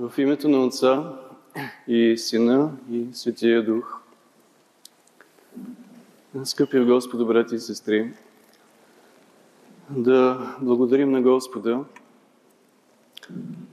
В 0.00 0.18
името 0.18 0.48
на 0.48 0.64
Отца 0.64 1.12
и 1.88 2.18
Сина 2.18 2.72
и 2.90 3.06
Светия 3.12 3.64
Дух. 3.64 4.00
Скъпи 6.44 6.80
Господи, 6.80 7.24
брати 7.24 7.54
и 7.54 7.58
сестри, 7.58 8.12
да 9.90 10.56
благодарим 10.60 11.10
на 11.10 11.22
Господа, 11.22 11.84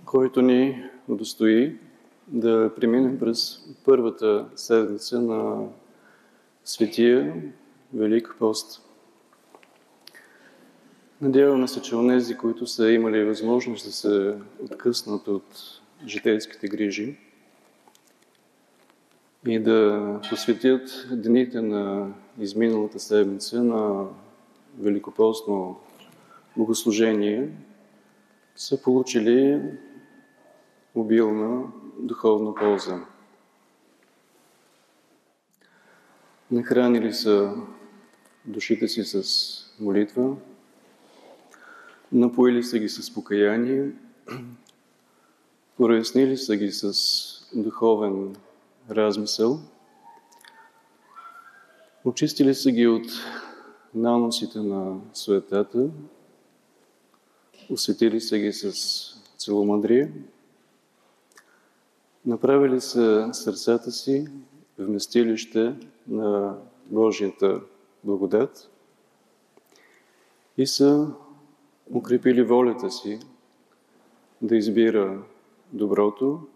който 0.05 0.41
ни 0.41 0.83
удостои 1.07 1.77
да 2.27 2.71
преминем 2.75 3.19
през 3.19 3.65
първата 3.85 4.45
седмица 4.55 5.21
на 5.21 5.67
Светия 6.63 7.43
Велик 7.93 8.35
пост. 8.39 8.81
Надяваме 11.21 11.67
се, 11.67 11.81
че 11.81 11.95
онези, 11.95 12.37
които 12.37 12.67
са 12.67 12.91
имали 12.91 13.25
възможност 13.25 13.85
да 13.85 13.91
се 13.91 14.35
откъснат 14.63 15.27
от 15.27 15.81
житейските 16.05 16.67
грижи 16.67 17.17
и 19.47 19.59
да 19.59 20.21
посветят 20.29 21.07
дните 21.11 21.61
на 21.61 22.13
изминалата 22.39 22.99
седмица 22.99 23.63
на 23.63 24.07
великопостно 24.79 25.79
богослужение, 26.57 27.49
са 28.55 28.81
получили 28.81 29.61
обилна 30.95 31.63
духовна 31.99 32.55
полза. 32.55 33.05
Нахранили 36.51 37.13
са 37.13 37.53
душите 38.45 38.87
си 38.87 39.03
с 39.03 39.23
молитва, 39.79 40.35
напоили 42.11 42.63
са 42.63 42.79
ги 42.79 42.89
с 42.89 43.13
покаяние, 43.13 43.91
Прояснили 45.77 46.37
са 46.37 46.55
ги 46.55 46.71
с 46.71 46.93
духовен 47.55 48.35
размисъл, 48.89 49.59
очистили 52.05 52.55
са 52.55 52.71
ги 52.71 52.87
от 52.87 53.05
наносите 53.95 54.59
на 54.59 54.99
суетата, 55.13 55.89
осветили 57.69 58.21
са 58.21 58.37
ги 58.37 58.53
с 58.53 58.73
целомъдрие, 59.37 60.11
направили 62.25 62.81
са 62.81 63.29
сърцата 63.33 63.91
си 63.91 64.27
вместилище 64.77 65.75
на 66.07 66.57
Божията 66.85 67.61
благодат 68.03 68.69
и 70.57 70.67
са 70.67 71.07
укрепили 71.93 72.43
волята 72.43 72.91
си 72.91 73.19
да 74.41 74.55
избира 74.55 75.23
доброто 75.73 76.47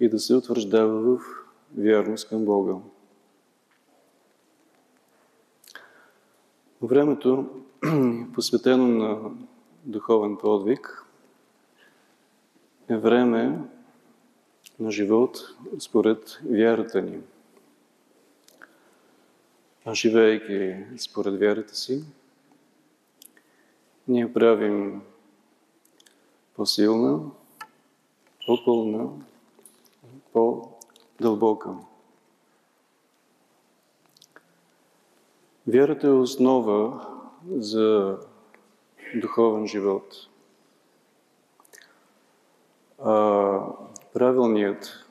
и 0.00 0.08
да 0.08 0.18
се 0.18 0.34
утвърждава 0.34 1.00
в 1.00 1.20
вярност 1.76 2.28
към 2.28 2.44
Бога. 2.44 2.74
Времето, 6.82 7.50
посветено 8.34 8.88
на 8.88 9.30
духовен 9.84 10.36
подвиг, 10.36 11.04
е 12.88 12.96
време 12.96 13.58
на 14.80 14.90
живот 14.90 15.38
според 15.78 16.40
вярата 16.50 17.02
ни. 17.02 17.20
А 19.84 19.94
живеейки 19.94 20.84
според 20.98 21.40
вярата 21.40 21.74
си, 21.74 22.04
ние 24.08 24.32
правим 24.32 25.02
по-силна, 26.56 27.20
по-пълна, 28.48 29.08
по-дълбока. 30.32 31.70
Вярата 35.66 36.06
е 36.06 36.10
основа 36.10 37.06
за 37.56 38.18
духовен 39.14 39.66
живот. 39.66 40.14
А 43.04 43.60
правилният, 44.14 45.06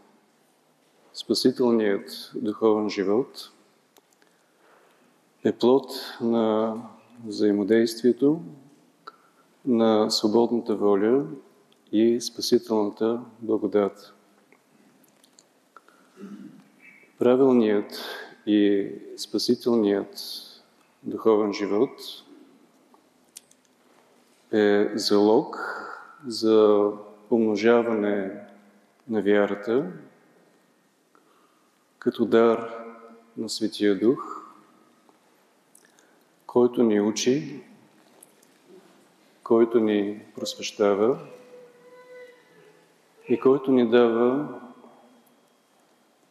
спасителният 1.13 2.31
духовен 2.35 2.89
живот 2.89 3.51
е 5.43 5.51
плод 5.51 5.91
на 6.21 6.75
взаимодействието 7.25 8.41
на 9.65 10.09
свободната 10.09 10.75
воля 10.75 11.25
и 11.91 12.21
спасителната 12.21 13.21
благодат. 13.39 14.13
Правилният 17.19 17.91
и 18.45 18.91
спасителният 19.17 20.15
духовен 21.03 21.53
живот 21.53 21.99
е 24.51 24.91
залог 24.95 25.57
за 26.27 26.91
умножаване 27.29 28.31
на 29.09 29.21
вярата 29.21 29.91
като 31.99 32.25
дар 32.25 32.73
на 33.37 33.49
Светия 33.49 33.99
Дух, 33.99 34.43
който 36.45 36.83
ни 36.83 37.01
учи, 37.01 37.63
който 39.43 39.79
ни 39.79 40.21
просвещава 40.35 41.19
и 43.29 43.39
който 43.39 43.71
ни 43.71 43.89
дава 43.89 44.47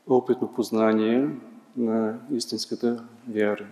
опитно 0.06 0.54
познание 0.54 1.28
на 1.76 2.18
истинската 2.32 3.04
вяра. 3.28 3.66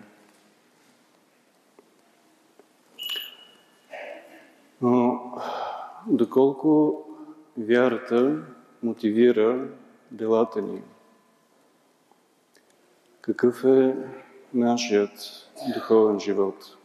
Но 4.82 5.20
доколко 6.06 7.02
вярата 7.58 8.42
мотивира 8.82 9.68
делата 10.10 10.62
ни? 10.62 10.82
Какъв 13.20 13.64
е 13.64 13.96
нашият 14.54 15.10
духовен 15.74 16.20
живот? 16.20 16.76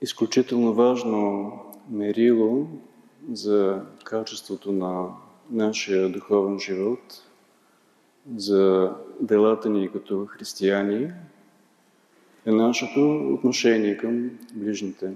Изключително 0.00 0.74
важно 0.74 1.52
мерило 1.90 2.66
за 3.32 3.82
качеството 4.04 4.72
на 4.72 5.08
нашия 5.50 6.12
духовен 6.12 6.58
живот, 6.58 7.22
за 8.36 8.92
делата 9.20 9.68
ни 9.68 9.92
като 9.92 10.26
християни, 10.26 11.12
е 12.46 12.52
нашето 12.52 13.30
отношение 13.34 13.96
към 13.96 14.30
ближните. 14.54 15.12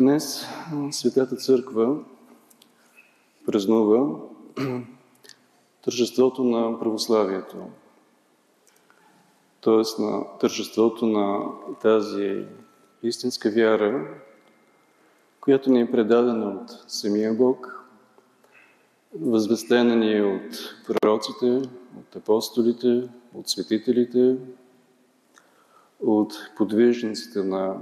Днес 0.00 0.46
Светата 0.90 1.36
Църква 1.36 1.96
празнува 3.46 4.16
тържеството 5.84 6.44
на 6.44 6.78
православието, 6.78 7.56
т.е. 9.60 10.02
на 10.02 10.38
тържеството 10.40 11.06
на 11.06 11.44
тази 11.82 12.44
истинска 13.08 13.50
вяра, 13.50 14.06
която 15.40 15.70
ни 15.70 15.80
е 15.80 15.90
предадена 15.90 16.50
от 16.50 16.70
самия 16.88 17.34
Бог, 17.34 17.84
възвестена 19.20 19.96
ни 19.96 20.16
е 20.16 20.22
от 20.22 20.74
пророците, 20.86 21.46
от 21.98 22.16
апостолите, 22.16 23.08
от 23.34 23.48
светителите, 23.48 24.36
от 26.00 26.32
подвижниците 26.56 27.42
на 27.42 27.76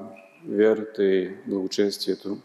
вярата 0.48 1.04
и 1.04 1.34
благочестието. 1.46 2.38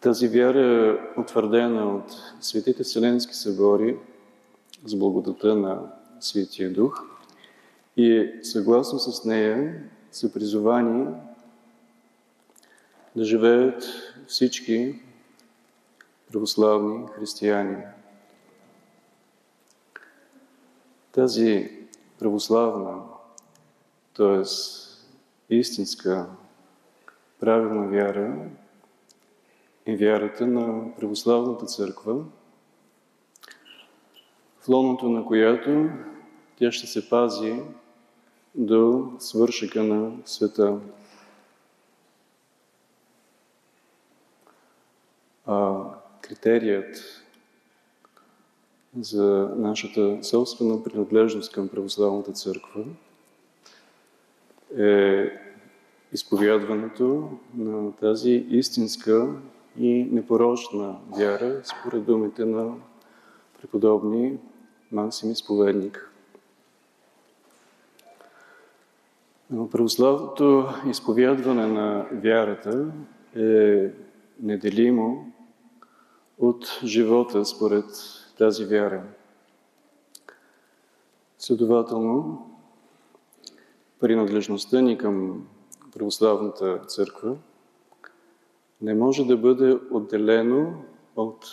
Тази 0.00 0.28
вяра 0.28 0.60
е 0.60 1.20
утвърдена 1.20 1.96
от 1.96 2.12
светите 2.40 2.82
Вселенски 2.82 3.34
събори 3.34 3.96
с 4.86 4.94
благодата 4.94 5.54
на 5.54 5.92
Светия 6.20 6.72
Дух– 6.72 7.04
и 7.96 8.30
съгласно 8.42 8.98
с 8.98 9.24
нея 9.24 9.82
са 10.10 10.32
призовани 10.32 11.06
да 13.16 13.24
живеят 13.24 13.84
всички 14.26 15.02
православни 16.32 17.06
християни. 17.16 17.82
Тази 21.12 21.70
православна, 22.18 23.02
т.е. 24.16 24.42
истинска, 25.54 26.26
правилна 27.40 27.88
вяра 27.88 28.48
е 29.86 29.96
вярата 29.96 30.46
на 30.46 30.94
православната 30.96 31.66
църква, 31.66 32.24
в 34.60 34.68
лоното 34.68 35.08
на 35.08 35.26
която 35.26 35.88
тя 36.56 36.72
ще 36.72 36.86
се 36.86 37.08
пази 37.08 37.62
до 38.54 39.12
свършека 39.18 39.82
на 39.82 40.12
света. 40.24 40.80
А 45.46 45.84
критерият 46.20 47.22
за 48.98 49.52
нашата 49.56 50.18
собствена 50.22 50.84
принадлежност 50.84 51.52
към 51.52 51.68
православната 51.68 52.32
църква 52.32 52.84
е 54.78 55.30
изповядването 56.12 57.30
на 57.54 57.92
тази 57.92 58.46
истинска 58.50 59.28
и 59.78 60.08
непорочна 60.12 60.96
вяра, 61.18 61.62
според 61.64 62.04
думите 62.04 62.44
на 62.44 62.74
преподобни 63.60 64.38
Максим 64.92 65.30
Изповедник. 65.30 66.09
Православното 69.50 70.68
изповядване 70.90 71.66
на 71.66 72.06
вярата 72.12 72.92
е 73.36 73.90
неделимо 74.40 75.32
от 76.38 76.80
живота 76.84 77.44
според 77.44 77.84
тази 78.38 78.64
вяра. 78.64 79.02
Следователно, 81.38 82.46
принадлежността 84.00 84.80
ни 84.80 84.98
към 84.98 85.46
православната 85.94 86.78
църква 86.78 87.36
не 88.82 88.94
може 88.94 89.24
да 89.24 89.36
бъде 89.36 89.78
отделено 89.90 90.82
от 91.16 91.46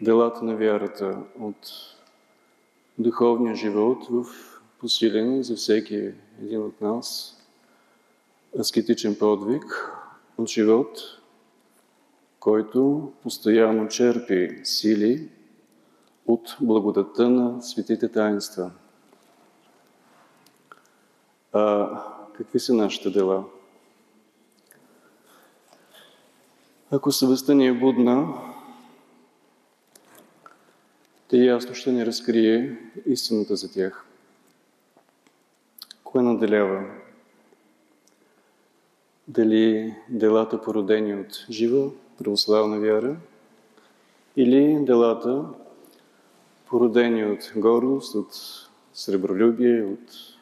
делата 0.00 0.44
на 0.44 0.56
вярата, 0.56 1.18
от 1.40 1.70
духовния 2.98 3.54
живот 3.54 4.06
в 4.10 4.51
посилен 4.82 5.42
за 5.42 5.56
всеки 5.56 6.12
един 6.42 6.62
от 6.62 6.80
нас 6.80 7.36
аскетичен 8.58 9.18
подвиг, 9.18 9.64
от 10.38 10.48
живот, 10.48 10.98
който 12.40 13.12
постоянно 13.22 13.88
черпи 13.88 14.60
сили 14.64 15.28
от 16.26 16.56
благодата 16.60 17.28
на 17.30 17.62
светите 17.62 18.08
таинства. 18.08 18.70
А 21.52 21.88
какви 22.36 22.60
са 22.60 22.74
нашите 22.74 23.10
дела? 23.10 23.44
Ако 26.90 27.12
съвестта 27.12 27.54
ни 27.54 27.66
е 27.66 27.72
будна, 27.72 28.34
те 31.28 31.36
ясно 31.36 31.74
ще 31.74 31.92
ни 31.92 32.06
разкрие 32.06 32.78
истината 33.06 33.56
за 33.56 33.72
тях. 33.72 34.06
Кое 36.12 36.22
наделява? 36.22 36.84
Дали 39.28 39.94
делата 40.08 40.62
породени 40.62 41.14
от 41.14 41.46
жива 41.50 41.90
православна 42.18 42.78
вяра 42.78 43.16
или 44.36 44.84
делата 44.84 45.44
породени 46.66 47.24
от 47.24 47.52
гордост, 47.56 48.14
от 48.14 48.34
сребролюбие, 48.92 49.84
от 49.84 50.38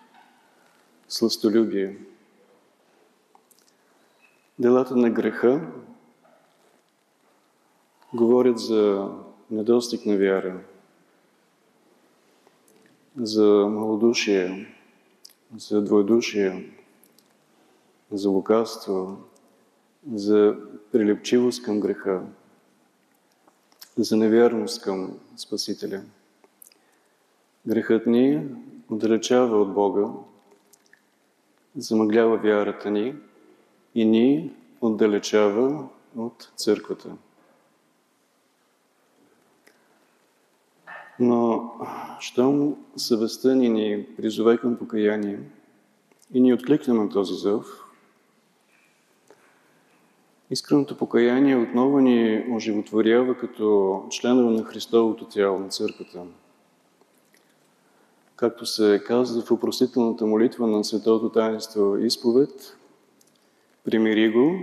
сластолюбие. 1.09 1.97
Делата 4.59 4.97
на 4.97 5.11
греха 5.11 5.73
говорят 8.15 8.59
за 8.59 9.09
недостиг 9.51 10.07
на 10.07 10.17
вяра, 10.17 10.61
за 13.17 13.67
малодушие, 13.71 14.77
за 15.57 15.83
двоедушие, 15.83 16.73
за 18.13 18.29
лукавство, 18.29 19.17
за 20.13 20.57
прилепчивост 20.93 21.63
към 21.63 21.81
греха, 21.81 22.23
за 23.97 24.17
невярност 24.17 24.83
към 24.83 25.19
Спасителя. 25.37 26.03
Грехът 27.67 28.07
ни 28.07 28.47
отдалечава 28.91 29.61
от 29.61 29.75
Бога, 29.75 30.09
замъглява 31.77 32.37
вярата 32.37 32.91
ни 32.91 33.15
и 33.95 34.05
ни 34.05 34.53
отдалечава 34.81 35.89
от 36.17 36.53
църквата. 36.57 37.17
Но, 41.21 41.71
щом 42.21 42.77
съвестта 42.97 43.55
ни 43.55 43.69
ни 43.69 44.07
призове 44.17 44.59
към 44.59 44.77
покаяние 44.77 45.41
и 46.35 46.41
ни 46.41 46.55
откликнем 46.55 46.97
на 46.97 47.09
този 47.09 47.35
зов, 47.35 47.85
искреното 50.51 50.97
покаяние 50.97 51.57
отново 51.57 52.01
ни 52.01 52.47
оживотворява 52.53 53.39
като 53.39 54.03
членове 54.11 54.51
на 54.51 54.65
Христовото 54.65 55.25
тяло 55.25 55.59
на 55.59 55.69
църквата. 55.69 56.23
Както 58.37 58.67
се 58.67 59.03
казва 59.07 59.43
в 59.43 59.51
упростителната 59.51 60.27
молитва 60.27 60.67
на 60.67 60.85
Светото 60.85 61.29
Таинство 61.29 61.97
Изповед, 61.97 62.77
примири 63.85 64.31
го 64.31 64.59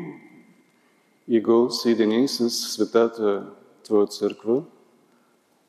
и 1.27 1.42
го 1.42 1.71
съедини 1.71 2.27
с 2.27 2.50
светата 2.50 3.45
Твоя 3.83 4.07
църква– 4.07 4.63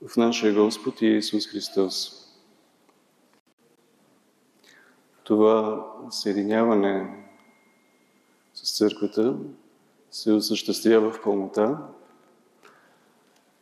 в 0.06 0.16
нашия 0.16 0.54
Господ 0.54 1.02
Иисус 1.02 1.46
Христос. 1.46 2.24
Това 5.24 5.86
съединяване 6.10 7.24
с 8.54 8.76
църквата 8.76 9.36
се 10.10 10.32
осъществява 10.32 11.10
в 11.10 11.22
пълнота, 11.22 11.78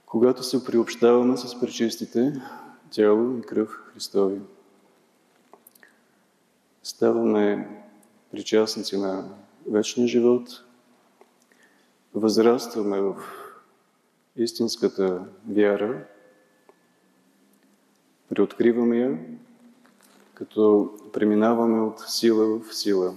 когато 0.06 0.42
се 0.42 0.64
приобщаваме 0.64 1.36
с 1.36 1.60
пречистите 1.60 2.42
тяло 2.90 3.38
и 3.38 3.42
кръв 3.42 3.68
Христови. 3.92 4.40
Ставаме 6.82 7.68
причастници 8.30 8.98
на 8.98 9.28
вечния 9.70 10.08
живот, 10.08 10.64
възрастваме 12.14 13.00
в 13.00 13.16
истинската 14.36 15.24
вяра, 15.48 16.06
Преоткриваме 18.36 18.98
я, 18.98 19.18
като 20.34 20.90
преминаваме 21.12 21.80
от 21.80 22.00
сила 22.00 22.58
в 22.58 22.74
сила. 22.74 23.14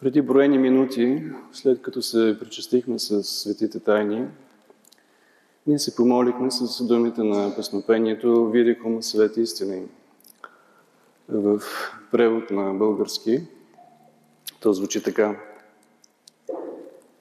Преди 0.00 0.22
броени 0.22 0.58
минути, 0.58 1.22
след 1.52 1.82
като 1.82 2.02
се 2.02 2.36
причастихме 2.40 2.98
с 2.98 3.22
светите 3.22 3.80
тайни, 3.80 4.26
ние 5.66 5.78
се 5.78 5.96
помолихме 5.96 6.50
с 6.50 6.86
думите 6.86 7.22
на 7.22 7.56
песнопението 7.56 8.50
«Видихом 8.50 9.02
свет 9.02 9.36
истини» 9.36 9.86
в 11.28 11.62
превод 12.10 12.50
на 12.50 12.74
български. 12.74 13.40
То 14.60 14.72
звучи 14.72 15.02
така. 15.02 15.40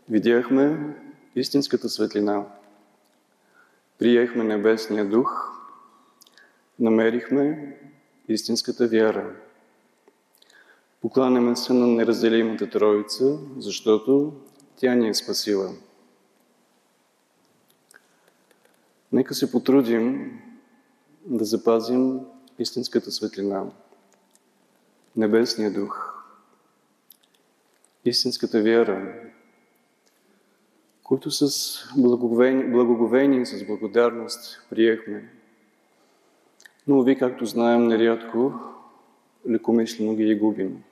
Видяхме 0.10 0.96
истинската 1.36 1.89
светлина– 1.89 2.46
Приехме 4.00 4.44
Небесния 4.44 5.06
Дух, 5.06 5.51
намерихме 6.80 7.77
истинската 8.27 8.88
вяра. 8.88 9.36
Покланяме 11.01 11.56
се 11.56 11.74
на 11.74 11.88
неразделимата 11.88 12.70
Троица, 12.70 13.39
защото 13.58 14.34
тя 14.75 14.96
ни 14.96 15.10
е 15.10 15.13
спасила. 15.13 15.74
Нека 19.12 19.36
се 19.36 19.51
потрудим 19.51 20.39
да 21.25 21.46
запазим 21.46 22.20
истинската 22.60 23.12
светлина, 23.12 23.63
Небесния 25.16 25.74
Дух, 25.74 26.24
истинската 28.06 28.62
вяра, 28.62 29.26
които 31.07 31.31
с 31.31 31.49
благоговение 31.97 33.41
и 33.41 33.45
с 33.45 33.65
благодарност 33.65 34.67
приехме. 34.69 35.29
Но 36.87 37.03
ви, 37.03 37.17
както 37.17 37.45
знаем, 37.45 37.87
нерядко 37.87 38.53
лекомислено 39.49 40.15
ги 40.15 40.35
губим. 40.35 40.83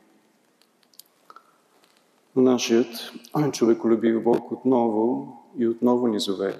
Но 2.35 2.41
нашият 2.41 3.11
човеколюбив 3.51 4.23
Бог 4.23 4.51
отново 4.51 5.33
и 5.57 5.67
отново 5.67 6.07
ни 6.07 6.19
зове. 6.19 6.59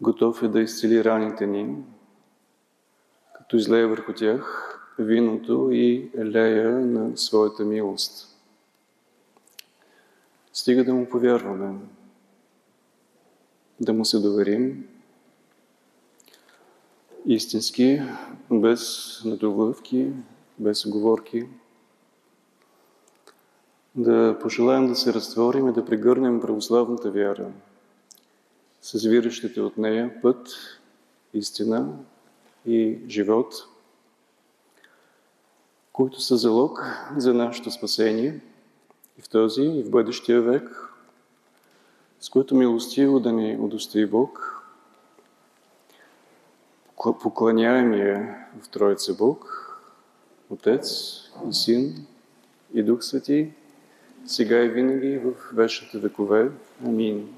Готов 0.00 0.42
е 0.42 0.48
да 0.48 0.60
изцели 0.60 1.04
раните 1.04 1.46
ни, 1.46 1.76
като 3.36 3.56
излее 3.56 3.86
върху 3.86 4.12
тях 4.12 4.70
виното 4.98 5.68
и 5.72 6.10
елея 6.18 6.70
на 6.70 7.16
своята 7.16 7.64
милост. 7.64 8.33
Стига 10.56 10.84
да 10.84 10.94
му 10.94 11.08
повярваме, 11.08 11.78
да 13.80 13.92
му 13.92 14.04
се 14.04 14.18
доверим. 14.18 14.88
Истински, 17.26 18.02
без 18.50 19.22
недолъвки, 19.24 20.12
без 20.58 20.86
оговорки. 20.86 21.46
Да 23.94 24.38
пожелаем 24.42 24.88
да 24.88 24.94
се 24.94 25.12
разтворим 25.12 25.68
и 25.68 25.72
да 25.72 25.84
прегърнем 25.84 26.40
православната 26.40 27.10
вяра. 27.10 27.52
С 28.80 28.98
от 29.60 29.78
нея 29.78 30.22
път, 30.22 30.48
истина 31.32 31.98
и 32.66 32.98
живот, 33.08 33.54
които 35.92 36.20
са 36.20 36.36
залог 36.36 36.84
за 37.16 37.34
нашето 37.34 37.70
спасение 37.70 38.40
и 39.18 39.22
в 39.22 39.28
този, 39.28 39.62
и 39.62 39.82
в 39.82 39.90
бъдещия 39.90 40.42
век, 40.42 40.90
с 42.20 42.28
което 42.28 42.54
милостиво 42.54 43.20
да 43.20 43.32
ни 43.32 43.56
удостои 43.60 44.06
Бог, 44.06 44.62
поклоняемия 47.22 48.46
в 48.62 48.68
Троица 48.68 49.14
Бог, 49.14 49.60
Отец 50.50 50.88
и 51.50 51.54
Син 51.54 52.06
и 52.74 52.82
Дух 52.82 53.02
Свети, 53.02 53.52
сега 54.26 54.64
и 54.64 54.68
винаги 54.68 55.18
в 55.18 55.32
вечните 55.52 55.98
векове. 55.98 56.50
Амин. 56.86 57.34